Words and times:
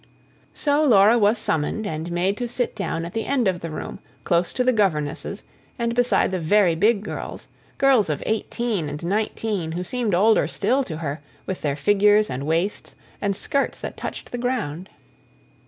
So 0.55 0.83
Laura 0.83 1.15
was 1.19 1.37
summoned 1.37 1.85
and 1.85 2.11
made 2.11 2.35
to 2.37 2.47
sit 2.47 2.75
down 2.75 3.05
at 3.05 3.13
the 3.13 3.27
end 3.27 3.47
of 3.47 3.59
the 3.59 3.69
room, 3.69 3.99
close 4.23 4.51
to 4.53 4.63
the 4.63 4.73
governesses 4.73 5.43
and 5.77 5.93
beside 5.93 6.31
the 6.31 6.39
very 6.39 6.73
big 6.73 7.03
girls 7.03 7.47
girls 7.77 8.09
of 8.09 8.23
eighteen 8.25 8.89
and 8.89 9.05
nineteen, 9.05 9.73
who 9.73 9.83
seemed 9.83 10.15
older 10.15 10.47
still 10.47 10.83
to 10.85 10.97
her, 10.97 11.21
with 11.45 11.61
their 11.61 11.75
figures, 11.75 12.31
and 12.31 12.47
waists, 12.47 12.95
and 13.21 13.35
skirts 13.35 13.79
that 13.81 13.95
touched 13.95 14.31
the 14.31 14.39
ground. 14.39 14.89